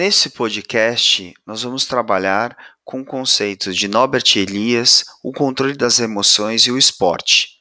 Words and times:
Nesse 0.00 0.30
podcast, 0.30 1.34
nós 1.46 1.62
vamos 1.62 1.84
trabalhar 1.84 2.56
com 2.82 3.04
conceitos 3.04 3.76
de 3.76 3.86
Norbert 3.86 4.24
Elias, 4.34 5.04
o 5.22 5.30
controle 5.30 5.76
das 5.76 6.00
emoções 6.00 6.62
e 6.62 6.72
o 6.72 6.78
esporte. 6.78 7.60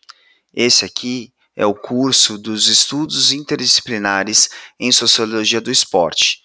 Esse 0.53 0.85
aqui 0.85 1.33
é 1.53 1.65
o 1.65 1.75
curso 1.75 2.37
dos 2.37 2.69
estudos 2.69 3.33
interdisciplinares 3.33 4.47
em 4.79 4.89
sociologia 4.89 5.59
do 5.59 5.69
esporte. 5.69 6.39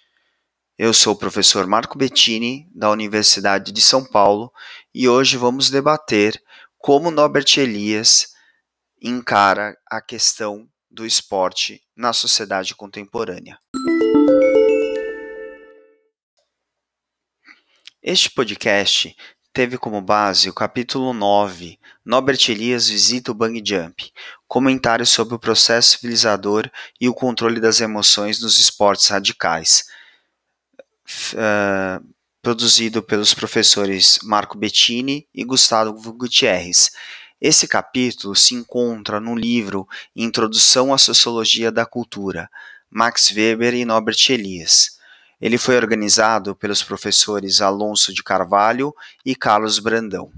Eu 0.77 0.93
sou 0.93 1.13
o 1.13 1.17
professor 1.17 1.65
Marco 1.65 1.97
Bettini, 1.97 2.67
da 2.75 2.91
Universidade 2.91 3.71
de 3.71 3.79
São 3.79 4.03
Paulo, 4.03 4.51
e 4.93 5.07
hoje 5.07 5.37
vamos 5.37 5.69
debater 5.69 6.37
como 6.77 7.09
Norbert 7.09 7.57
Elias 7.57 8.27
encara 9.01 9.77
a 9.89 10.01
questão 10.01 10.67
do 10.91 11.05
esporte 11.05 11.81
na 11.95 12.11
sociedade 12.11 12.75
contemporânea. 12.75 13.57
Este 18.07 18.29
podcast 18.29 19.17
teve 19.51 19.79
como 19.79 19.99
base 19.99 20.47
o 20.47 20.53
capítulo 20.53 21.11
9, 21.11 21.79
Norbert 22.05 22.37
Elias 22.49 22.87
visita 22.87 23.31
o 23.31 23.33
bang 23.33 23.59
jump, 23.65 24.13
comentário 24.47 25.07
sobre 25.07 25.33
o 25.33 25.39
processo 25.39 25.97
civilizador 25.97 26.69
e 27.01 27.09
o 27.09 27.15
controle 27.15 27.59
das 27.59 27.81
emoções 27.81 28.39
nos 28.39 28.59
esportes 28.59 29.07
radicais, 29.07 29.85
uh, 31.33 32.07
produzido 32.43 33.01
pelos 33.01 33.33
professores 33.33 34.19
Marco 34.21 34.55
Bettini 34.55 35.27
e 35.33 35.43
Gustavo 35.43 36.13
Gutierrez. 36.13 36.91
Esse 37.41 37.67
capítulo 37.67 38.35
se 38.35 38.53
encontra 38.53 39.19
no 39.19 39.33
livro 39.33 39.87
Introdução 40.15 40.93
à 40.93 40.99
Sociologia 40.99 41.71
da 41.71 41.87
Cultura, 41.87 42.51
Max 42.87 43.31
Weber 43.31 43.73
e 43.73 43.83
Norbert 43.83 44.29
Elias. 44.29 44.94
Ele 45.39 45.57
foi 45.57 45.75
organizado 45.75 46.55
pelos 46.55 46.81
professores 46.81 47.61
Alonso 47.61 48.13
de 48.13 48.23
Carvalho 48.23 48.93
e 49.25 49.35
Carlos 49.35 49.79
Brandão. 49.79 50.31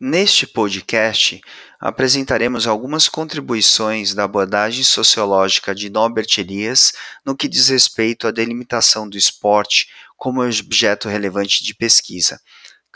Neste 0.00 0.46
podcast, 0.46 1.40
apresentaremos 1.80 2.68
algumas 2.68 3.08
contribuições 3.08 4.14
da 4.14 4.22
abordagem 4.22 4.84
sociológica 4.84 5.74
de 5.74 5.90
Norbert 5.90 6.28
Elias 6.38 6.92
no 7.26 7.36
que 7.36 7.48
diz 7.48 7.68
respeito 7.68 8.28
à 8.28 8.30
delimitação 8.30 9.08
do 9.08 9.16
esporte 9.16 9.88
como 10.16 10.40
objeto 10.40 11.08
relevante 11.08 11.64
de 11.64 11.74
pesquisa. 11.74 12.40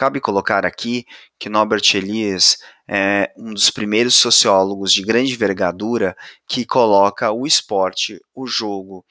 Cabe 0.02 0.20
colocar 0.20 0.66
aqui 0.66 1.06
que 1.38 1.48
Norbert 1.48 1.84
Elias 1.94 2.58
é 2.88 3.32
um 3.36 3.54
dos 3.54 3.70
primeiros 3.70 4.16
sociólogos 4.16 4.92
de 4.92 5.00
grande 5.00 5.32
envergadura 5.32 6.16
que 6.48 6.66
coloca 6.66 7.30
o 7.30 7.46
esporte, 7.46 8.20
o 8.34 8.44
jogo 8.44 9.06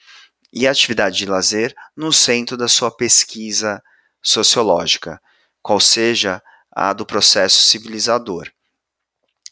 e 0.52 0.68
a 0.68 0.70
atividade 0.70 1.16
de 1.16 1.24
lazer 1.24 1.74
no 1.96 2.12
centro 2.12 2.58
da 2.58 2.68
sua 2.68 2.90
pesquisa 2.94 3.82
sociológica, 4.20 5.18
qual 5.62 5.80
seja 5.80 6.42
a 6.70 6.92
do 6.92 7.06
processo 7.06 7.62
civilizador. 7.62 8.52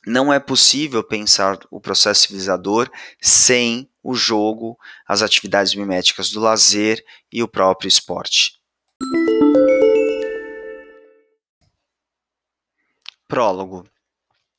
Não 0.06 0.30
é 0.30 0.38
possível 0.38 1.02
pensar 1.02 1.58
o 1.70 1.80
processo 1.80 2.26
civilizador 2.26 2.90
sem 3.18 3.88
o 4.02 4.14
jogo, 4.14 4.76
as 5.08 5.22
atividades 5.22 5.74
miméticas 5.74 6.30
do 6.30 6.38
lazer 6.38 7.02
e 7.32 7.42
o 7.42 7.48
próprio 7.48 7.88
esporte. 7.88 8.59
Prólogo 13.30 13.88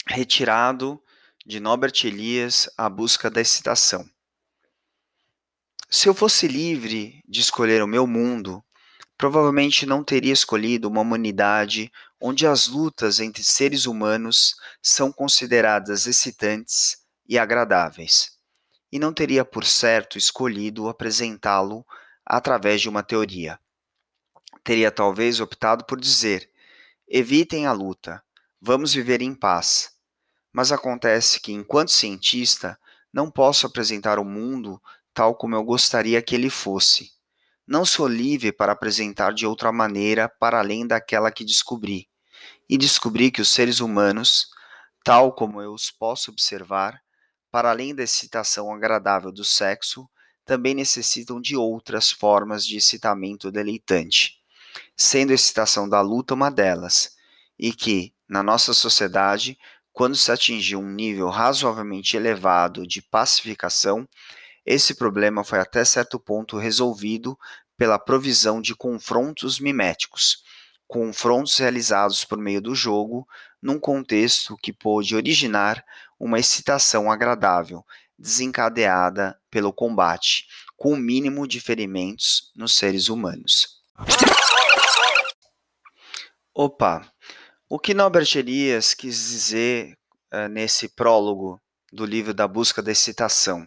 retirado 0.08 1.04
de 1.46 1.60
Norbert 1.60 2.06
Elias 2.06 2.70
A 2.78 2.90
Busca 2.90 3.30
da 3.30 3.42
Excitação. 3.42 4.10
Se 5.90 6.08
eu 6.08 6.14
fosse 6.14 6.48
livre 6.48 7.22
de 7.28 7.42
escolher 7.42 7.84
o 7.84 7.88
meu 7.88 8.08
mundo, 8.08 8.64
provavelmente 9.18 9.86
não 9.86 10.06
teria 10.06 10.32
escolhido 10.32 10.88
uma 10.88 11.02
humanidade 11.02 11.92
onde 12.18 12.48
as 12.48 12.68
lutas 12.68 13.20
entre 13.20 13.44
seres 13.44 13.86
humanos 13.86 14.56
são 14.82 15.12
consideradas 15.12 16.08
excitantes 16.08 16.96
e 17.28 17.38
agradáveis, 17.38 18.38
e 18.90 18.98
não 18.98 19.12
teria 19.12 19.44
por 19.44 19.66
certo 19.66 20.18
escolhido 20.18 20.88
apresentá-lo 20.88 21.86
através 22.26 22.80
de 22.80 22.88
uma 22.88 23.04
teoria. 23.04 23.60
Teria 24.64 24.90
talvez 24.90 25.42
optado 25.42 25.84
por 25.84 26.00
dizer: 26.00 26.50
evitem 27.06 27.66
a 27.66 27.74
luta, 27.74 28.24
vamos 28.62 28.94
viver 28.94 29.22
em 29.22 29.34
paz. 29.34 29.92
Mas 30.54 30.72
acontece 30.72 31.40
que, 31.40 31.52
enquanto 31.52 31.92
cientista, 31.92 32.78
não 33.12 33.32
posso 33.32 33.66
apresentar 33.66 34.20
o 34.20 34.26
mundo 34.26 34.82
tal 35.14 35.36
como 35.36 35.56
eu 35.56 35.64
gostaria 35.64 36.22
que 36.22 36.36
ele 36.36 36.50
fosse. 36.50 37.12
Não 37.68 37.86
sou 37.86 38.08
livre 38.08 38.52
para 38.52 38.74
apresentar 38.74 39.34
de 39.34 39.46
outra 39.46 39.72
maneira 39.72 40.30
para 40.30 40.60
além 40.60 40.86
daquela 40.86 41.32
que 41.32 41.44
descobri. 41.44 42.08
E 42.70 42.78
descobri 42.78 43.32
que 43.32 43.42
os 43.42 43.50
seres 43.50 43.80
humanos, 43.80 44.48
tal 45.04 45.34
como 45.34 45.62
eu 45.62 45.74
os 45.74 45.90
posso 45.90 46.32
observar, 46.32 47.02
para 47.50 47.70
além 47.70 47.94
da 47.94 48.04
excitação 48.04 48.74
agradável 48.74 49.32
do 49.32 49.44
sexo, 49.44 50.10
também 50.46 50.74
necessitam 50.74 51.40
de 51.40 51.56
outras 51.56 52.12
formas 52.12 52.66
de 52.66 52.78
excitamento 52.78 53.52
deleitante, 53.52 54.42
sendo 54.96 55.32
a 55.32 55.36
excitação 55.36 55.88
da 55.88 56.02
luta 56.02 56.34
uma 56.34 56.50
delas, 56.50 57.16
e 57.60 57.74
que, 57.74 58.14
na 58.32 58.42
nossa 58.42 58.74
sociedade, 58.74 59.60
quando 59.92 60.16
se 60.16 60.32
atingiu 60.32 60.80
um 60.80 60.90
nível 60.90 61.28
razoavelmente 61.28 62.16
elevado 62.16 62.88
de 62.88 63.02
pacificação, 63.02 64.08
esse 64.66 64.96
problema 64.96 65.44
foi 65.44 65.60
até 65.60 65.84
certo 65.84 66.18
ponto 66.18 66.58
resolvido 66.58 67.38
pela 67.78 68.00
provisão 68.00 68.62
de 68.62 68.74
confrontos 68.74 69.60
miméticos, 69.60 70.46
confrontos 70.88 71.58
realizados 71.58 72.24
por 72.24 72.38
meio 72.38 72.62
do 72.62 72.74
jogo, 72.74 73.28
num 73.62 73.78
contexto 73.78 74.56
que 74.64 74.72
pôde 74.72 75.14
originar 75.14 75.84
uma 76.18 76.40
excitação 76.40 77.12
agradável, 77.12 77.86
desencadeada 78.18 79.38
pelo 79.50 79.74
combate, 79.74 80.48
com 80.78 80.94
o 80.94 80.98
mínimo 80.98 81.46
de 81.46 81.60
ferimentos 81.60 82.50
nos 82.56 82.78
seres 82.78 83.10
humanos. 83.10 83.82
Opa, 86.56 87.11
o 87.72 87.80
que 87.80 87.94
Norbert 87.94 88.28
Elias 88.36 88.94
quis 88.94 89.30
dizer 89.30 89.98
uh, 90.34 90.50
nesse 90.50 90.90
prólogo 90.90 91.58
do 91.90 92.06
livro 92.06 92.34
da 92.34 92.46
busca 92.46 92.82
da 92.82 92.92
excitação? 92.92 93.66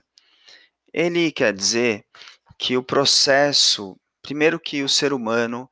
Ele 0.93 1.33
quer 1.33 1.55
dizer 1.55 2.05
que 2.59 2.77
o 2.77 2.83
processo, 2.83 3.99
primeiro 4.21 4.61
que 4.61 4.83
o 4.83 4.91
ser 4.91 5.15
humano 5.15 5.71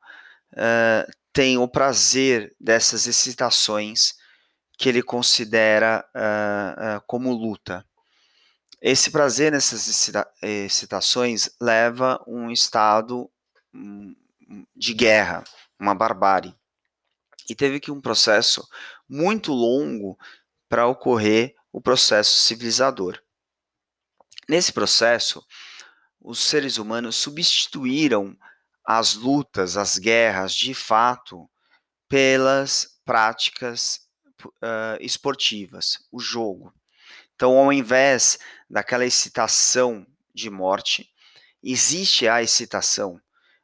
uh, 0.53 1.11
tem 1.31 1.59
o 1.59 1.67
prazer 1.67 2.55
dessas 2.59 3.05
excitações 3.05 4.15
que 4.79 4.89
ele 4.89 5.03
considera 5.03 6.03
uh, 6.09 7.03
como 7.05 7.31
luta. 7.31 7.85
Esse 8.81 9.11
prazer 9.11 9.51
nessas 9.51 10.11
excitações 10.41 11.51
leva 11.61 12.19
um 12.27 12.49
estado 12.49 13.29
hum, 13.71 14.15
de 14.75 14.95
guerra, 14.95 15.43
uma 15.79 15.93
barbárie 15.93 16.55
e 17.49 17.55
teve 17.55 17.79
que 17.79 17.91
um 17.91 18.01
processo 18.01 18.67
muito 19.07 19.51
longo 19.51 20.17
para 20.69 20.87
ocorrer 20.87 21.53
o 21.71 21.81
processo 21.81 22.39
civilizador. 22.39 23.19
Nesse 24.47 24.71
processo, 24.71 25.43
os 26.21 26.39
seres 26.39 26.77
humanos 26.77 27.15
substituíram 27.15 28.37
as 28.85 29.13
lutas, 29.13 29.77
as 29.77 29.97
guerras, 29.97 30.53
de 30.53 30.73
fato, 30.73 31.49
pelas 32.07 32.99
práticas 33.05 34.01
uh, 34.45 34.97
esportivas, 34.99 35.99
o 36.11 36.19
jogo. 36.19 36.73
Então, 37.35 37.57
ao 37.57 37.71
invés 37.71 38.37
daquela 38.69 39.05
excitação 39.05 40.05
de 40.33 40.49
morte, 40.49 41.09
existe 41.63 42.27
a 42.27 42.41
excitação, 42.41 43.19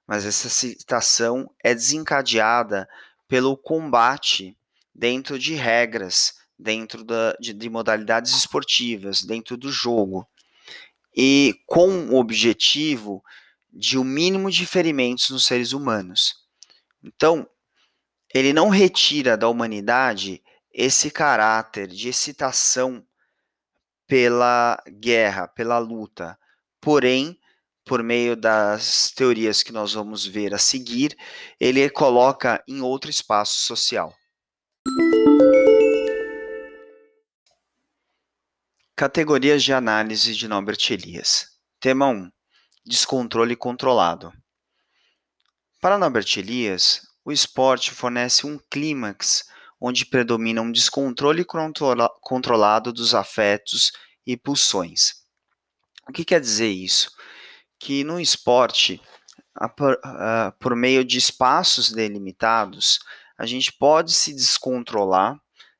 mas 0.07 0.25
essa 0.25 0.47
excitação 0.47 1.53
é 1.63 1.73
desencadeada 1.73 2.87
pelo 3.29 3.55
combate 3.55 4.57
dentro 4.93 5.39
de 5.39 5.53
regras, 5.53 6.33
dentro 6.57 7.05
da, 7.05 7.33
de, 7.39 7.53
de 7.53 7.69
modalidades 7.69 8.35
esportivas, 8.35 9.23
dentro 9.23 9.55
do 9.55 9.71
jogo, 9.71 10.27
e 11.15 11.55
com 11.65 12.09
o 12.09 12.19
objetivo 12.19 13.23
de 13.71 13.97
o 13.97 14.01
um 14.01 14.03
mínimo 14.03 14.49
de 14.49 14.65
ferimentos 14.65 15.29
nos 15.29 15.45
seres 15.45 15.71
humanos. 15.71 16.33
Então, 17.03 17.47
ele 18.33 18.51
não 18.51 18.67
retira 18.67 19.37
da 19.37 19.47
humanidade 19.47 20.43
esse 20.73 21.11
caráter 21.11 21.87
de 21.87 22.09
excitação 22.09 23.05
pela 24.07 24.81
guerra, 24.99 25.47
pela 25.47 25.77
luta, 25.77 26.37
porém 26.81 27.38
por 27.89 28.03
meio 28.03 28.36
das 28.36 29.09
teorias 29.09 29.63
que 29.63 29.71
nós 29.71 29.94
vamos 29.94 30.24
ver 30.24 30.53
a 30.53 30.59
seguir, 30.59 31.18
ele 31.59 31.89
coloca 31.89 32.63
em 32.68 32.81
outro 32.81 33.09
espaço 33.09 33.62
social. 33.62 34.15
Categorias 38.95 39.63
de 39.63 39.74
análise 39.74 40.36
de 40.36 40.47
Norbert 40.47 40.77
Elias. 40.91 41.47
Tema 41.80 42.09
1. 42.09 42.30
Descontrole 42.86 43.56
controlado. 43.56 44.31
Para 45.81 45.97
Norbert 45.97 46.38
Elias, 46.38 47.01
o 47.25 47.31
esporte 47.31 47.89
fornece 47.89 48.45
um 48.45 48.59
clímax 48.69 49.45
onde 49.81 50.06
predomina 50.06 50.62
um 50.62 50.71
descontrole 50.71 51.44
controla 51.44 52.07
controlado 52.21 52.94
dos 52.94 53.15
afetos 53.15 53.92
e 54.27 54.38
pulsões. 54.38 55.24
O 56.07 56.12
que 56.12 56.24
quer 56.24 56.39
dizer 56.39 56.69
isso? 56.69 57.09
Que 57.79 58.03
no 58.03 58.19
esporte, 58.19 59.01
por 60.59 60.75
meio 60.75 61.03
de 61.03 61.17
espaços 61.17 61.91
delimitados, 61.91 62.99
a 63.37 63.45
gente 63.45 63.71
pode 63.71 64.11
se 64.13 64.33
descontrolar 64.33 65.39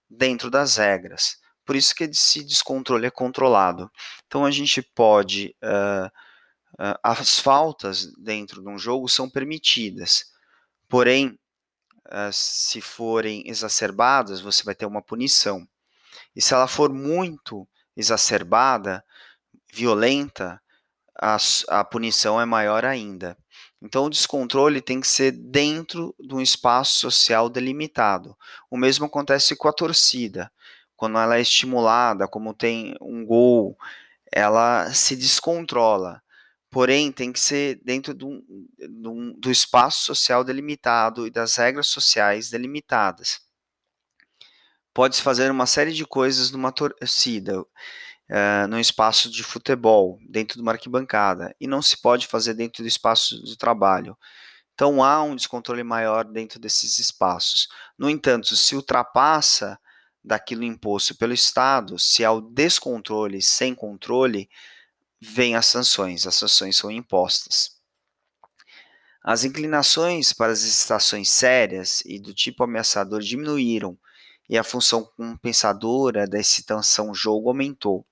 dentro 0.10 0.50
das 0.50 0.78
regras. 0.78 1.38
Por 1.66 1.75
isso 1.75 1.94
que 1.94 2.06
esse 2.06 2.44
descontrole 2.44 3.06
é 3.06 3.12
controlado. 3.12 3.92
Então 4.25 4.44
a 4.44 4.50
gente 4.50 4.81
pode. 4.81 5.56
Uh, 5.63 6.07
uh, 6.81 6.98
as 7.04 7.38
faltas 7.38 8.12
dentro 8.18 8.62
de 8.62 8.68
um 8.69 8.78
jogo 8.78 9.07
são 9.07 9.30
permitidas, 9.30 10.25
porém, 10.88 11.38
uh, 12.07 12.34
se 12.34 12.81
forem 12.81 13.44
exacerbadas, 13.45 14.42
você 14.42 14.63
vai 14.63 14.74
ter 14.74 14.88
uma 14.88 15.02
punição. 15.02 15.68
E 16.36 16.42
se 16.42 16.56
ela 16.56 16.68
for 16.68 16.92
muito 16.92 17.68
exacerbada, 17.95 19.06
violenta, 19.72 20.60
a, 21.21 21.38
a 21.68 21.83
punição 21.83 22.39
é 22.39 22.45
maior 22.45 22.86
ainda. 22.86 23.38
Então, 23.81 24.06
o 24.06 24.10
descontrole 24.10 24.81
tem 24.81 25.00
que 25.00 25.07
ser 25.07 25.31
dentro 25.31 26.13
de 26.19 26.33
um 26.33 26.42
espaço 26.42 27.00
social 27.00 27.50
delimitado. 27.50 28.36
O 28.69 28.77
mesmo 28.77 29.06
acontece 29.06 29.56
com 29.56 29.68
a 29.68 29.74
torcida 29.74 30.51
quando 31.00 31.18
ela 31.18 31.38
é 31.38 31.42
estimulada, 31.42 32.27
como 32.27 32.54
tem 32.54 32.94
um 33.00 33.25
gol, 33.25 33.77
ela 34.30 34.94
se 34.94 35.16
descontrola. 35.16 36.21
Porém, 36.69 37.10
tem 37.10 37.31
que 37.31 37.39
ser 37.39 37.80
dentro 37.86 38.13
do, 38.13 38.44
do, 38.77 39.33
do 39.33 39.50
espaço 39.50 40.04
social 40.04 40.44
delimitado 40.44 41.25
e 41.25 41.31
das 41.31 41.56
regras 41.56 41.88
sociais 41.88 42.50
delimitadas. 42.50 43.39
Pode-se 44.94 45.21
fazer 45.21 45.50
uma 45.50 45.66
série 45.66 45.94
de 45.94 46.06
coisas 46.06 46.51
numa 46.51 46.74
torcida, 46.74 47.63
uh, 48.30 48.68
no 48.68 48.80
espaço 48.80 49.30
de 49.30 49.44
futebol, 49.44 50.20
dentro 50.28 50.56
de 50.56 50.62
uma 50.62 50.72
arquibancada, 50.72 51.56
e 51.60 51.68
não 51.68 51.81
se 51.81 52.02
pode 52.02 52.28
fazer 52.28 52.54
dentro 52.54 52.84
do 52.84 52.88
espaço 52.88 53.44
de 53.44 53.58
trabalho. 53.58 54.18
Então 54.74 55.04
há 55.04 55.22
um 55.24 55.36
descontrole 55.36 55.84
maior 55.84 56.24
dentro 56.24 56.60
desses 56.60 57.00
espaços. 57.00 57.68
No 57.98 58.10
entanto, 58.10 58.56
se 58.56 58.76
ultrapassa 58.76 59.78
daquilo 60.24 60.64
imposto 60.64 61.16
pelo 61.16 61.34
Estado, 61.34 61.98
se 62.00 62.24
há 62.24 62.31
o 62.31 62.42
descontrole 62.42 63.42
sem 63.42 63.76
controle, 63.76 64.50
vem 65.20 65.56
as 65.56 65.66
sanções, 65.66 66.26
as 66.26 66.36
sanções 66.36 66.78
são 66.78 66.90
impostas. 66.90 67.78
As 69.24 69.44
inclinações 69.44 70.31
para 70.31 70.52
as 70.52 70.62
estações 70.62 71.30
sérias 71.30 72.02
e 72.06 72.20
do 72.20 72.34
tipo 72.34 72.64
ameaçador 72.64 73.20
diminuíram 73.20 73.98
e 74.50 74.58
a 74.58 74.64
função 74.64 75.04
compensadora 75.04 76.26
da 76.26 76.40
excitação 76.40 77.14
jogo 77.14 77.50
aumentou. 77.50 78.06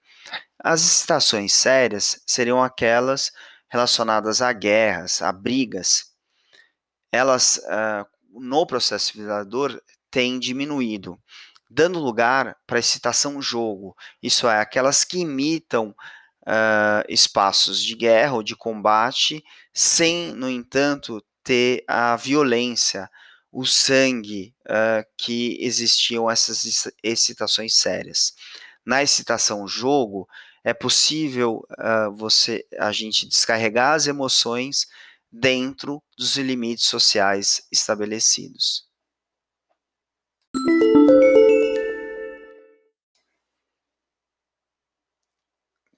As 0.63 0.81
excitações 0.81 1.54
sérias 1.54 2.21
seriam 2.25 2.63
aquelas 2.63 3.31
relacionadas 3.69 4.42
a 4.42 4.51
guerras, 4.54 5.21
a 5.21 5.31
brigas. 5.31 6.12
Elas, 7.12 7.62
no 8.31 8.65
processo 8.65 9.07
civilizador, 9.07 9.81
têm 10.09 10.39
diminuído 10.39 11.19
dando 11.69 12.00
lugar 12.00 12.56
para 12.65 12.80
excitação 12.80 13.42
jogo, 13.42 13.95
isso 14.21 14.48
é, 14.48 14.59
aquelas 14.59 15.04
que 15.04 15.19
imitam 15.19 15.89
uh, 16.44 17.04
espaços 17.09 17.83
de 17.83 17.95
guerra 17.95 18.36
ou 18.36 18.44
de 18.44 18.56
combate, 18.56 19.44
sem, 19.74 20.33
no 20.33 20.50
entanto, 20.50 21.24
ter 21.44 21.83
a 21.88 22.15
violência, 22.15 23.09
o 23.51 23.65
sangue 23.65 24.54
uh, 24.65 25.06
que 25.18 25.57
existiam 25.59 26.30
essas 26.30 26.89
excitações 27.04 27.75
sérias. 27.75 28.33
Na 28.86 29.04
excitação 29.04 29.68
jogo, 29.68 30.27
é 30.68 30.74
possível 30.74 31.66
uh, 31.80 32.14
você 32.14 32.68
a 32.78 32.92
gente 32.92 33.25
descarregar 33.25 33.94
as 33.94 34.06
emoções 34.06 34.86
dentro 35.31 36.04
dos 36.18 36.36
limites 36.36 36.84
sociais 36.84 37.66
estabelecidos. 37.72 38.86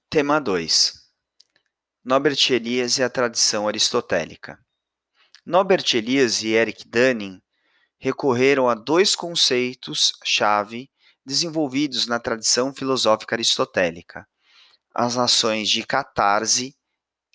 Tema 0.08 0.40
2 0.40 0.92
Norbert 2.04 2.38
Elias 2.50 2.96
e 2.98 3.02
a 3.02 3.10
tradição 3.10 3.66
aristotélica. 3.66 4.56
Norbert 5.44 5.96
Elias 5.96 6.44
e 6.44 6.50
Eric 6.50 6.88
Dunning 6.88 7.42
recorreram 7.98 8.68
a 8.68 8.76
dois 8.76 9.16
conceitos-chave 9.16 10.88
desenvolvidos 11.26 12.06
na 12.06 12.20
tradição 12.20 12.72
filosófica 12.72 13.34
aristotélica: 13.34 14.24
as 14.94 15.16
nações 15.16 15.68
de 15.68 15.86
catarse 15.86 16.76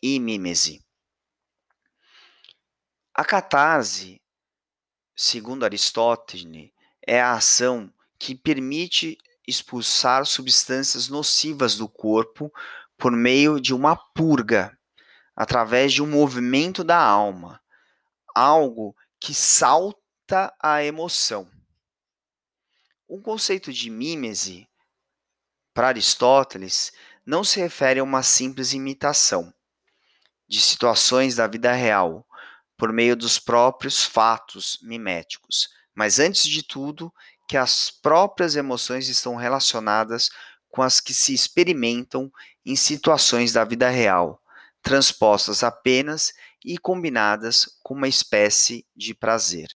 e 0.01 0.19
mímese. 0.19 0.83
A 3.13 3.23
catarse, 3.23 4.21
segundo 5.15 5.63
Aristóteles, 5.63 6.71
é 7.07 7.21
a 7.21 7.33
ação 7.33 7.93
que 8.19 8.35
permite 8.35 9.17
expulsar 9.47 10.25
substâncias 10.25 11.07
nocivas 11.07 11.77
do 11.77 11.87
corpo 11.87 12.51
por 12.97 13.11
meio 13.11 13.59
de 13.59 13.73
uma 13.73 13.95
purga, 13.95 14.77
através 15.35 15.93
de 15.93 16.01
um 16.01 16.07
movimento 16.07 16.83
da 16.83 16.97
alma, 16.97 17.61
algo 18.33 18.95
que 19.19 19.33
salta 19.33 20.53
a 20.61 20.83
emoção. 20.83 21.49
O 23.07 23.21
conceito 23.21 23.71
de 23.71 23.89
mímese, 23.89 24.67
para 25.73 25.89
Aristóteles, 25.89 26.91
não 27.25 27.43
se 27.43 27.59
refere 27.59 27.99
a 27.99 28.03
uma 28.03 28.21
simples 28.21 28.73
imitação 28.73 29.51
de 30.47 30.61
situações 30.61 31.35
da 31.35 31.47
vida 31.47 31.73
real 31.73 32.25
por 32.77 32.93
meio 32.93 33.15
dos 33.15 33.39
próprios 33.39 34.03
fatos 34.03 34.77
miméticos, 34.83 35.69
mas 35.95 36.19
antes 36.19 36.43
de 36.43 36.61
tudo, 36.61 37.11
que 37.47 37.57
as 37.57 37.89
próprias 37.89 38.55
emoções 38.55 39.07
estão 39.07 39.35
relacionadas 39.35 40.29
com 40.69 40.81
as 40.81 40.99
que 40.99 41.13
se 41.13 41.33
experimentam 41.33 42.31
em 42.65 42.75
situações 42.75 43.53
da 43.53 43.63
vida 43.63 43.89
real, 43.89 44.41
transpostas 44.81 45.63
apenas 45.63 46.33
e 46.63 46.77
combinadas 46.77 47.79
com 47.81 47.93
uma 47.93 48.07
espécie 48.07 48.85
de 48.95 49.13
prazer. 49.13 49.67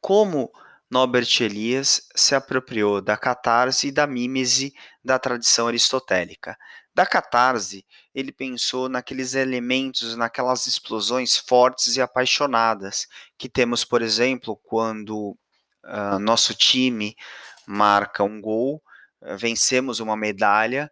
Como 0.00 0.50
Norbert 0.90 1.28
Elias 1.40 2.08
se 2.16 2.34
apropriou 2.34 3.00
da 3.00 3.16
catarse 3.16 3.88
e 3.88 3.92
da 3.92 4.06
mímese 4.06 4.72
da 5.04 5.18
tradição 5.18 5.68
aristotélica, 5.68 6.56
da 6.98 7.06
catarse, 7.06 7.86
ele 8.12 8.32
pensou 8.32 8.88
naqueles 8.88 9.34
elementos, 9.34 10.16
naquelas 10.16 10.66
explosões 10.66 11.36
fortes 11.36 11.96
e 11.96 12.00
apaixonadas 12.00 13.06
que 13.38 13.48
temos, 13.48 13.84
por 13.84 14.02
exemplo, 14.02 14.56
quando 14.56 15.38
uh, 15.84 16.18
nosso 16.18 16.54
time 16.54 17.14
marca 17.64 18.24
um 18.24 18.40
gol, 18.40 18.82
vencemos 19.36 20.00
uma 20.00 20.16
medalha 20.16 20.90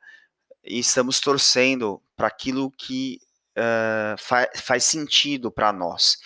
e 0.62 0.78
estamos 0.78 1.18
torcendo 1.18 2.00
para 2.14 2.28
aquilo 2.28 2.70
que 2.70 3.18
uh, 3.58 4.16
fa 4.16 4.48
faz 4.54 4.84
sentido 4.84 5.50
para 5.50 5.72
nós. 5.72 6.18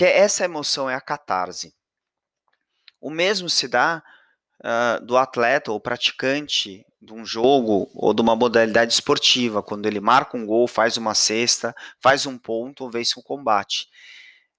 Essa 0.00 0.44
emoção 0.44 0.88
é 0.88 0.94
a 0.94 1.00
catarse. 1.02 1.74
O 3.00 3.10
mesmo 3.10 3.48
se 3.48 3.66
dá 3.66 4.02
uh, 4.60 5.04
do 5.04 5.16
atleta 5.16 5.72
ou 5.72 5.80
praticante 5.80 6.84
de 7.00 7.12
um 7.12 7.24
jogo 7.24 7.90
ou 7.94 8.12
de 8.12 8.20
uma 8.20 8.36
modalidade 8.36 8.92
esportiva, 8.92 9.62
quando 9.62 9.86
ele 9.86 10.00
marca 10.00 10.36
um 10.36 10.44
gol, 10.44 10.68
faz 10.68 10.96
uma 10.96 11.14
cesta, 11.14 11.74
faz 11.98 12.26
um 12.26 12.36
ponto 12.36 12.84
ou 12.84 12.90
vence 12.90 13.18
um 13.18 13.22
combate. 13.22 13.88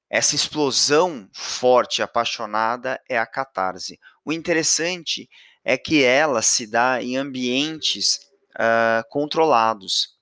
Essa 0.10 0.36
explosão 0.36 1.30
forte, 1.34 2.02
apaixonada, 2.02 3.00
é 3.08 3.18
a 3.18 3.26
catarse. 3.26 4.00
O 4.26 4.34
interessante 4.34 5.30
é 5.64 5.78
que 5.78 6.04
ela 6.04 6.42
se 6.42 6.66
dá 6.66 7.02
em 7.02 7.16
ambientes 7.16 8.20
uh, 8.56 9.08
controlados, 9.10 10.18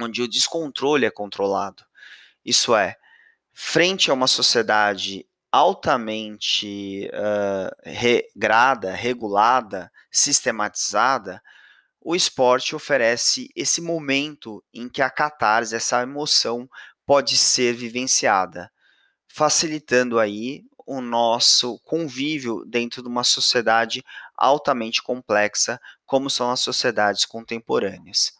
onde 0.00 0.22
o 0.22 0.28
descontrole 0.28 1.04
é 1.04 1.10
controlado. 1.10 1.84
Isso 2.44 2.74
é, 2.74 2.96
frente 3.52 4.10
a 4.10 4.14
uma 4.14 4.26
sociedade 4.26 5.26
altamente 5.54 7.08
uh, 7.14 7.70
regrada, 7.84 8.92
regulada, 8.92 9.88
sistematizada, 10.10 11.40
o 12.00 12.16
esporte 12.16 12.74
oferece 12.74 13.48
esse 13.54 13.80
momento 13.80 14.64
em 14.74 14.88
que 14.88 15.00
a 15.00 15.08
catarse, 15.08 15.76
essa 15.76 16.02
emoção, 16.02 16.68
pode 17.06 17.36
ser 17.36 17.72
vivenciada, 17.72 18.68
facilitando 19.28 20.18
aí 20.18 20.64
o 20.84 21.00
nosso 21.00 21.78
convívio 21.84 22.64
dentro 22.66 23.00
de 23.00 23.08
uma 23.08 23.22
sociedade 23.22 24.02
altamente 24.36 25.00
complexa, 25.04 25.80
como 26.04 26.28
são 26.28 26.50
as 26.50 26.58
sociedades 26.58 27.24
contemporâneas. 27.24 28.32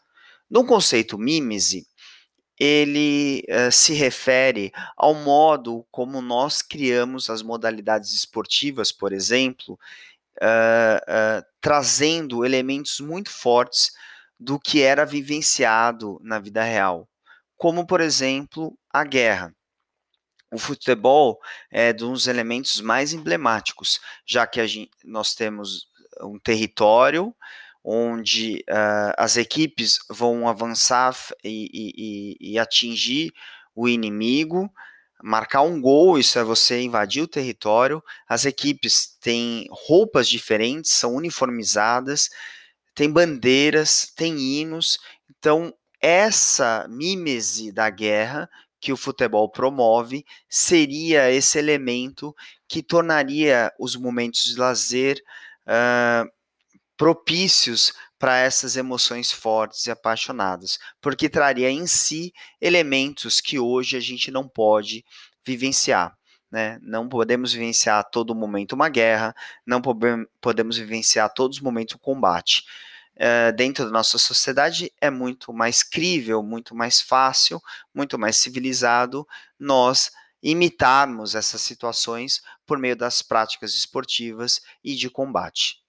No 0.50 0.66
conceito 0.66 1.16
mímese, 1.16 1.86
ele 2.58 3.44
uh, 3.48 3.72
se 3.72 3.92
refere 3.94 4.72
ao 4.96 5.14
modo 5.14 5.86
como 5.90 6.20
nós 6.20 6.62
criamos 6.62 7.28
as 7.28 7.42
modalidades 7.42 8.14
esportivas, 8.14 8.92
por 8.92 9.12
exemplo, 9.12 9.78
uh, 10.42 11.40
uh, 11.40 11.44
trazendo 11.60 12.44
elementos 12.44 13.00
muito 13.00 13.30
fortes 13.30 13.92
do 14.38 14.58
que 14.58 14.82
era 14.82 15.04
vivenciado 15.04 16.20
na 16.22 16.38
vida 16.38 16.62
real, 16.62 17.08
como, 17.56 17.86
por 17.86 18.00
exemplo, 18.00 18.76
a 18.92 19.04
guerra. 19.04 19.54
O 20.52 20.58
futebol 20.58 21.40
é 21.70 21.90
um 21.92 22.12
dos 22.12 22.28
elementos 22.28 22.80
mais 22.80 23.12
emblemáticos, 23.12 24.00
já 24.24 24.46
que 24.46 24.64
gente, 24.66 24.92
nós 25.04 25.34
temos 25.34 25.88
um 26.20 26.38
território 26.38 27.34
onde 27.84 28.64
uh, 28.70 29.12
as 29.18 29.36
equipes 29.36 29.98
vão 30.08 30.48
avançar 30.48 31.14
e, 31.44 31.68
e, 32.40 32.52
e, 32.52 32.58
atingir 32.58 33.30
o 33.74 33.86
inimigo, 33.86 34.72
marcar 35.22 35.62
um 35.62 35.78
gol, 35.80 36.18
isso 36.18 36.38
é 36.38 36.44
você 36.44 36.80
invadir 36.80 37.22
o 37.22 37.28
território. 37.28 38.02
As 38.26 38.46
equipes 38.46 39.16
têm 39.20 39.66
roupas 39.70 40.28
diferentes, 40.28 40.92
são 40.92 41.14
uniformizadas, 41.14 42.30
tem 42.94 43.10
bandeiras, 43.10 44.10
tem 44.16 44.38
hinos. 44.38 44.98
Então, 45.38 45.74
essa 46.00 46.86
mímese 46.88 47.70
da 47.70 47.90
guerra 47.90 48.48
que 48.80 48.92
o 48.92 48.96
futebol 48.96 49.48
promove 49.48 50.24
seria 50.48 51.30
esse 51.30 51.58
elemento 51.58 52.34
que 52.68 52.82
tornaria 52.82 53.72
os 53.78 53.96
momentos 53.96 54.44
de 54.44 54.56
lazer 54.58 55.18
uh, 55.66 56.30
propícios 56.96 57.92
para 58.18 58.38
essas 58.38 58.76
emoções 58.76 59.30
fortes 59.30 59.86
e 59.86 59.90
apaixonadas, 59.90 60.78
porque 61.00 61.28
traria 61.28 61.70
em 61.70 61.86
si 61.86 62.32
elementos 62.60 63.40
que 63.40 63.58
hoje 63.58 63.96
a 63.96 64.00
gente 64.00 64.30
não 64.30 64.48
pode 64.48 65.04
vivenciar. 65.44 66.16
Né? 66.50 66.78
Não 66.82 67.08
podemos 67.08 67.52
vivenciar 67.52 67.98
a 67.98 68.04
todo 68.04 68.34
momento 68.34 68.72
uma 68.72 68.88
guerra, 68.88 69.34
não 69.66 69.82
podemos 70.40 70.78
vivenciar 70.78 71.26
a 71.26 71.28
todos 71.28 71.58
os 71.58 71.62
momentos 71.62 71.96
um 71.96 71.98
combate. 71.98 72.64
Uh, 73.16 73.54
dentro 73.54 73.84
da 73.84 73.90
nossa 73.90 74.18
sociedade 74.18 74.92
é 75.00 75.10
muito 75.10 75.52
mais 75.52 75.82
crível, 75.82 76.42
muito 76.42 76.74
mais 76.74 77.00
fácil, 77.00 77.60
muito 77.94 78.18
mais 78.18 78.36
civilizado 78.36 79.26
nós 79.58 80.10
imitarmos 80.42 81.34
essas 81.34 81.60
situações 81.60 82.42
por 82.66 82.78
meio 82.78 82.96
das 82.96 83.22
práticas 83.22 83.74
esportivas 83.74 84.60
e 84.82 84.94
de 84.94 85.08
combate. 85.08 85.83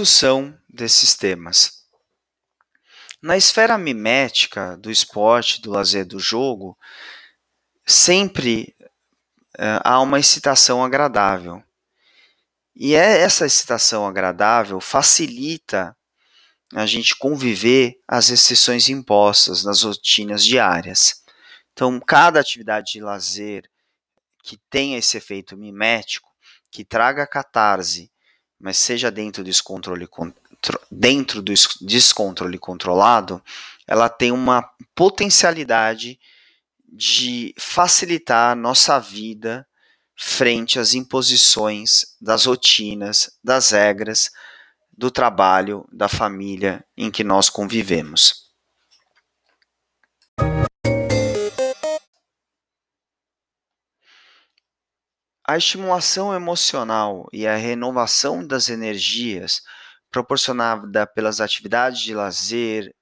Discussão 0.00 0.58
desses 0.66 1.14
temas. 1.14 1.84
Na 3.20 3.36
esfera 3.36 3.76
mimética 3.76 4.74
do 4.78 4.90
esporte, 4.90 5.60
do 5.60 5.70
lazer, 5.70 6.06
do 6.06 6.18
jogo, 6.18 6.74
sempre 7.86 8.74
uh, 9.58 9.84
há 9.84 10.00
uma 10.00 10.18
excitação 10.18 10.82
agradável. 10.82 11.62
E 12.74 12.94
é 12.94 13.20
essa 13.20 13.44
excitação 13.44 14.06
agradável 14.06 14.80
facilita 14.80 15.94
a 16.74 16.86
gente 16.86 17.14
conviver 17.14 18.00
as 18.08 18.30
restrições 18.30 18.88
impostas 18.88 19.64
nas 19.64 19.82
rotinas 19.82 20.42
diárias. 20.42 21.22
Então, 21.74 22.00
cada 22.00 22.40
atividade 22.40 22.92
de 22.92 23.02
lazer 23.02 23.70
que 24.42 24.58
tenha 24.70 24.96
esse 24.96 25.18
efeito 25.18 25.58
mimético, 25.58 26.30
que 26.70 26.86
traga 26.86 27.26
catarse 27.26 28.10
mas 28.60 28.76
seja 28.76 29.10
dentro 29.10 29.42
do 29.42 29.46
descontrole, 29.46 30.06
dentro 30.90 31.40
do 31.40 31.52
descontrole 31.80 32.58
controlado, 32.58 33.42
ela 33.86 34.08
tem 34.08 34.30
uma 34.30 34.62
potencialidade 34.94 36.20
de 36.92 37.54
facilitar 37.58 38.52
a 38.52 38.54
nossa 38.54 38.98
vida 38.98 39.66
frente 40.16 40.78
às 40.78 40.92
imposições 40.92 42.16
das 42.20 42.44
rotinas, 42.44 43.38
das 43.42 43.70
regras, 43.70 44.30
do 44.96 45.10
trabalho, 45.10 45.88
da 45.90 46.08
família 46.08 46.84
em 46.94 47.10
que 47.10 47.24
nós 47.24 47.48
convivemos. 47.48 48.50
A 55.50 55.56
estimulação 55.56 56.32
emocional 56.32 57.26
e 57.32 57.44
a 57.44 57.56
renovação 57.56 58.46
das 58.46 58.68
energias 58.68 59.60
proporcionada 60.08 61.08
pelas 61.08 61.40
atividades 61.40 62.02
de 62.02 62.14
lazer, 62.14 62.94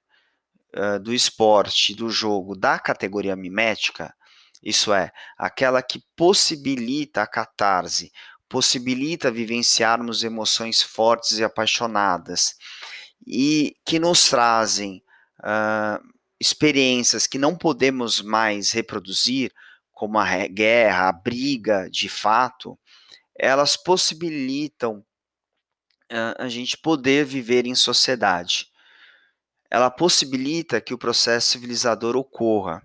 do 1.03 1.13
esporte, 1.13 1.95
do 1.95 2.09
jogo, 2.09 2.57
da 2.57 2.79
categoria 2.79 3.37
mimética, 3.37 4.15
isso 4.63 4.95
é, 4.95 5.13
aquela 5.37 5.83
que 5.83 6.01
possibilita 6.17 7.21
a 7.21 7.27
catarse, 7.27 8.11
possibilita 8.49 9.31
vivenciarmos 9.31 10.25
emoções 10.25 10.81
fortes 10.81 11.37
e 11.37 11.45
apaixonadas 11.45 12.55
e 13.27 13.77
que 13.85 13.99
nos 13.99 14.31
trazem 14.31 15.03
uh, 15.41 16.03
experiências 16.41 17.27
que 17.27 17.37
não 17.37 17.55
podemos 17.55 18.23
mais 18.23 18.73
reproduzir, 18.73 19.53
como 19.99 20.17
a 20.17 20.47
guerra, 20.47 21.09
a 21.09 21.13
briga 21.13 21.91
de 21.91 22.09
fato, 22.09 22.79
elas 23.37 23.77
possibilitam 23.77 25.05
a 26.39 26.49
gente 26.49 26.79
poder 26.79 27.25
viver 27.25 27.67
em 27.67 27.75
sociedade. 27.75 28.69
Ela 29.69 29.91
possibilita 29.91 30.81
que 30.81 30.95
o 30.95 30.99
processo 30.99 31.49
civilizador 31.49 32.15
ocorra 32.15 32.81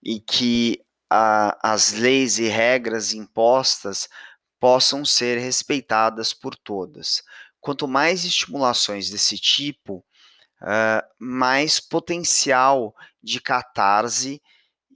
e 0.00 0.20
que 0.20 0.80
a, 1.10 1.58
as 1.60 1.90
leis 1.90 2.38
e 2.38 2.46
regras 2.46 3.12
impostas 3.12 4.08
possam 4.60 5.04
ser 5.04 5.38
respeitadas 5.38 6.32
por 6.32 6.54
todas. 6.54 7.20
Quanto 7.60 7.88
mais 7.88 8.24
estimulações 8.24 9.10
desse 9.10 9.36
tipo, 9.36 10.04
uh, 10.62 11.04
mais 11.18 11.80
potencial 11.80 12.94
de 13.20 13.40
catarse 13.40 14.40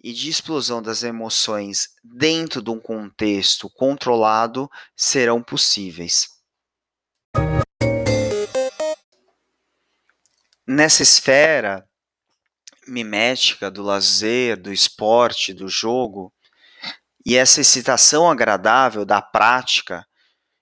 e 0.02 0.12
de 0.12 0.28
explosão 0.28 0.80
das 0.80 1.02
emoções 1.02 1.90
dentro 2.02 2.62
de 2.62 2.70
um 2.70 2.78
contexto 2.78 3.68
controlado 3.70 4.70
serão 4.96 5.42
possíveis. 5.42 6.28
Nessa 10.66 11.02
esfera 11.02 11.88
mimética 12.86 13.70
do 13.70 13.82
lazer, 13.82 14.56
do 14.56 14.72
esporte, 14.72 15.52
do 15.52 15.68
jogo, 15.68 16.32
e 17.24 17.36
essa 17.36 17.60
excitação 17.60 18.30
agradável 18.30 19.04
da 19.04 19.20
prática 19.20 20.06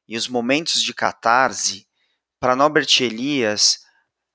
e 0.08 0.16
os 0.16 0.28
momentos 0.28 0.82
de 0.82 0.94
catarse, 0.94 1.86
para 2.38 2.56
Norbert 2.56 2.88
Elias, 3.00 3.80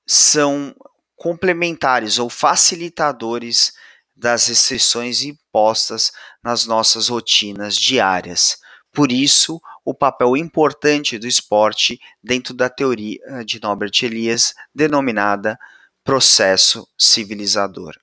são 0.06 0.74
complementares 1.16 2.18
ou 2.18 2.28
facilitadores 2.28 3.72
das 4.14 4.46
restrições 4.46 5.22
impostas 5.22 6.12
nas 6.42 6.66
nossas 6.66 7.08
rotinas 7.08 7.76
diárias. 7.76 8.58
Por 8.92 9.10
isso, 9.10 9.60
o 9.84 9.94
papel 9.94 10.36
importante 10.36 11.18
do 11.18 11.26
esporte 11.26 11.98
dentro 12.22 12.54
da 12.54 12.68
teoria 12.68 13.18
de 13.44 13.60
Norbert 13.60 13.92
Elias, 14.02 14.54
denominada 14.74 15.58
processo 16.04 16.86
civilizador. 16.98 17.96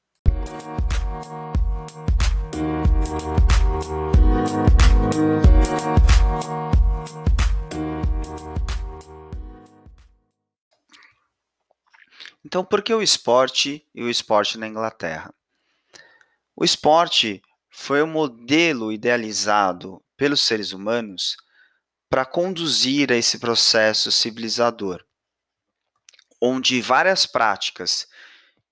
Então, 12.43 12.65
por 12.65 12.81
que 12.81 12.91
o 12.91 13.01
esporte 13.03 13.85
e 13.93 14.01
o 14.01 14.09
esporte 14.09 14.57
na 14.57 14.67
Inglaterra? 14.67 15.31
O 16.59 16.65
esporte 16.65 17.41
foi 17.69 18.01
o 18.01 18.07
modelo 18.07 18.91
idealizado 18.91 20.03
pelos 20.17 20.41
seres 20.41 20.73
humanos 20.73 21.37
para 22.09 22.25
conduzir 22.25 23.13
a 23.13 23.15
esse 23.15 23.39
processo 23.39 24.11
civilizador, 24.11 25.01
onde 26.41 26.81
várias 26.81 27.25
práticas 27.25 28.09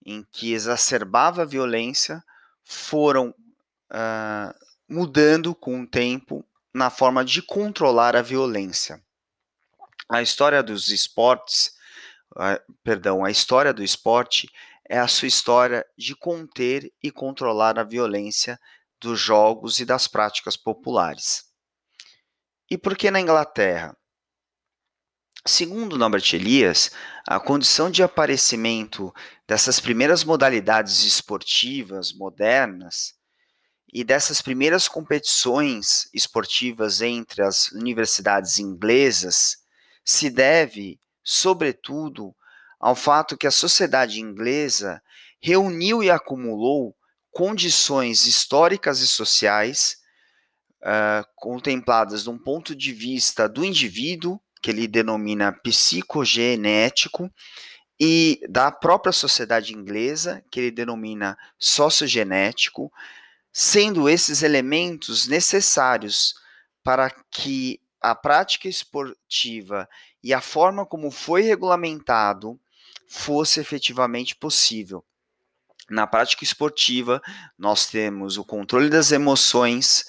em 0.05 0.21
que 0.33 0.51
exacerbava 0.51 1.43
a 1.43 1.45
violência 1.45 2.21
foram 2.65 3.29
uh, 3.29 4.53
mudando 4.89 5.55
com 5.55 5.79
o 5.79 5.87
tempo 5.87 6.45
na 6.73 6.89
forma 6.89 7.23
de 7.23 7.41
controlar 7.41 8.17
a 8.17 8.21
violência. 8.21 9.01
A 10.09 10.21
história 10.21 10.61
dos 10.61 10.89
esportes, 10.89 11.73
uh, 12.33 12.73
perdão, 12.83 13.23
a 13.23 13.31
história 13.31 13.73
do 13.73 13.81
esporte 13.81 14.49
é 14.89 14.97
a 14.97 15.07
sua 15.07 15.27
história 15.27 15.85
de 15.97 16.15
conter 16.15 16.91
e 17.03 17.11
controlar 17.11 17.77
a 17.77 17.83
violência 17.83 18.59
dos 18.99 19.19
jogos 19.19 19.79
e 19.79 19.85
das 19.85 20.07
práticas 20.07 20.55
populares. 20.55 21.45
E 22.69 22.77
por 22.77 22.97
que 22.97 23.11
na 23.11 23.19
Inglaterra? 23.19 23.95
Segundo 25.45 25.97
Norbert 25.97 26.33
Elias, 26.33 26.91
a 27.25 27.39
condição 27.39 27.89
de 27.89 28.03
aparecimento 28.03 29.13
dessas 29.47 29.79
primeiras 29.79 30.23
modalidades 30.23 31.03
esportivas 31.03 32.11
modernas 32.11 33.13
e 33.93 34.03
dessas 34.03 34.41
primeiras 34.41 34.89
competições 34.89 36.09
esportivas 36.13 37.01
entre 37.01 37.41
as 37.41 37.71
universidades 37.71 38.59
inglesas 38.59 39.57
se 40.03 40.29
deve, 40.29 40.99
sobretudo, 41.23 42.35
ao 42.79 42.95
fato 42.95 43.37
que 43.37 43.47
a 43.47 43.51
sociedade 43.51 44.21
inglesa 44.21 45.01
reuniu 45.39 46.03
e 46.03 46.09
acumulou 46.09 46.95
condições 47.31 48.25
históricas 48.25 48.99
e 48.99 49.07
sociais 49.07 49.97
uh, 50.81 51.25
contempladas 51.35 52.23
de 52.23 52.29
um 52.29 52.37
ponto 52.37 52.75
de 52.75 52.91
vista 52.91 53.47
do 53.47 53.63
indivíduo, 53.63 54.39
que 54.61 54.71
ele 54.71 54.87
denomina 54.87 55.51
psicogenético, 55.51 57.31
e 57.99 58.39
da 58.47 58.71
própria 58.71 59.11
sociedade 59.11 59.73
inglesa, 59.73 60.43
que 60.51 60.59
ele 60.59 60.71
denomina 60.71 61.37
sociogenético, 61.57 62.91
sendo 63.51 64.07
esses 64.07 64.43
elementos 64.43 65.27
necessários 65.27 66.35
para 66.83 67.09
que 67.31 67.79
a 67.99 68.13
prática 68.13 68.67
esportiva 68.67 69.89
e 70.23 70.33
a 70.33 70.41
forma 70.41 70.85
como 70.85 71.09
foi 71.09 71.41
regulamentado 71.41 72.59
fosse 73.07 73.59
efetivamente 73.59 74.35
possível. 74.35 75.03
Na 75.89 76.05
prática 76.05 76.43
esportiva, 76.43 77.21
nós 77.57 77.87
temos 77.87 78.37
o 78.37 78.43
controle 78.43 78.89
das 78.89 79.11
emoções 79.11 80.05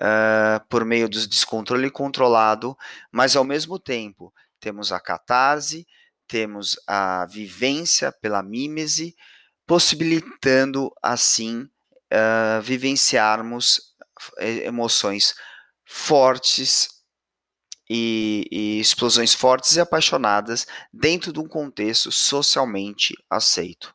uh, 0.00 0.66
por 0.68 0.84
meio 0.84 1.08
do 1.08 1.26
descontrole 1.26 1.90
controlado, 1.90 2.76
mas 3.12 3.36
ao 3.36 3.44
mesmo 3.44 3.78
tempo 3.78 4.32
temos 4.58 4.90
a 4.90 4.98
catarse, 4.98 5.86
temos 6.26 6.78
a 6.86 7.26
vivência 7.26 8.10
pela 8.10 8.42
mímese, 8.42 9.14
possibilitando 9.66 10.90
assim 11.02 11.62
uh, 11.62 12.62
vivenciarmos 12.62 13.94
eh, 14.38 14.66
emoções 14.66 15.34
fortes 15.84 16.97
e, 17.88 18.46
e, 18.50 18.80
explosões 18.80 19.32
fortes 19.32 19.76
e 19.76 19.80
apaixonadas 19.80 20.66
dentro 20.92 21.32
de 21.32 21.38
um 21.38 21.48
contexto 21.48 22.12
socialmente 22.12 23.14
aceito. 23.30 23.94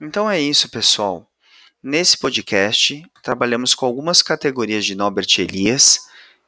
Então 0.00 0.30
é 0.30 0.40
isso, 0.40 0.68
pessoal. 0.68 1.26
Nesse 1.82 2.18
podcast, 2.18 3.02
trabalhamos 3.22 3.74
com 3.74 3.86
algumas 3.86 4.20
categorias 4.20 4.84
de 4.84 4.94
Norbert 4.94 5.28
Elias. 5.38 6.00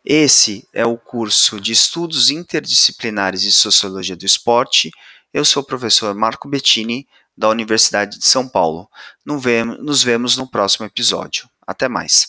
Esse 0.05 0.67
é 0.73 0.85
o 0.85 0.99
curso 0.99 1.61
de 1.61 1.73
Estudos 1.73 2.31
Interdisciplinares 2.31 3.45
e 3.45 3.53
Sociologia 3.53 4.17
do 4.17 4.27
Esporte. 4.27 4.91
Eu 5.33 5.45
sou 5.45 5.63
o 5.63 5.67
professor 5.67 6.15
Marco 6.15 6.49
Bettini, 6.49 7.07
da 7.39 7.49
Universidade 7.49 8.19
de 8.19 8.27
São 8.27 8.49
Paulo. 8.49 8.91
Nos 9.25 10.03
vemos 10.03 10.37
no 10.37 10.51
próximo 10.51 10.85
episódio. 10.85 11.49
Até 11.65 11.89
mais. 11.89 12.27